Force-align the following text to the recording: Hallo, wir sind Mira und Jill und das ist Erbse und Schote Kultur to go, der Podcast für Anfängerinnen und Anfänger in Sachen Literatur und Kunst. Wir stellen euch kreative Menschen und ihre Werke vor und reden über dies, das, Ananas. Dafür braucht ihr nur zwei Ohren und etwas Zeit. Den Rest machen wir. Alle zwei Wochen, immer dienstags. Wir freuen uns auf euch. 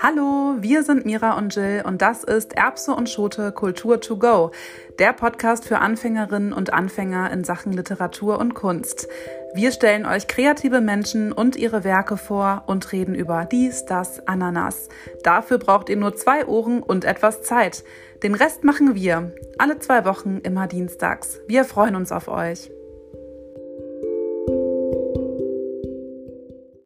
Hallo, 0.00 0.56
wir 0.58 0.82
sind 0.82 1.06
Mira 1.06 1.38
und 1.38 1.54
Jill 1.54 1.82
und 1.86 2.02
das 2.02 2.24
ist 2.24 2.54
Erbse 2.54 2.92
und 2.92 3.08
Schote 3.08 3.52
Kultur 3.52 4.00
to 4.00 4.16
go, 4.16 4.50
der 4.98 5.12
Podcast 5.12 5.64
für 5.64 5.78
Anfängerinnen 5.78 6.52
und 6.52 6.72
Anfänger 6.72 7.30
in 7.30 7.44
Sachen 7.44 7.72
Literatur 7.72 8.38
und 8.38 8.54
Kunst. 8.54 9.06
Wir 9.54 9.70
stellen 9.70 10.04
euch 10.04 10.26
kreative 10.26 10.80
Menschen 10.80 11.30
und 11.30 11.56
ihre 11.56 11.84
Werke 11.84 12.16
vor 12.16 12.64
und 12.66 12.90
reden 12.92 13.14
über 13.14 13.44
dies, 13.44 13.84
das, 13.84 14.26
Ananas. 14.26 14.88
Dafür 15.22 15.58
braucht 15.58 15.88
ihr 15.88 15.96
nur 15.96 16.16
zwei 16.16 16.46
Ohren 16.46 16.82
und 16.82 17.04
etwas 17.04 17.42
Zeit. 17.42 17.84
Den 18.22 18.34
Rest 18.34 18.64
machen 18.64 18.94
wir. 18.94 19.32
Alle 19.58 19.78
zwei 19.78 20.04
Wochen, 20.04 20.38
immer 20.38 20.66
dienstags. 20.66 21.40
Wir 21.46 21.64
freuen 21.64 21.94
uns 21.94 22.10
auf 22.10 22.28
euch. 22.28 22.70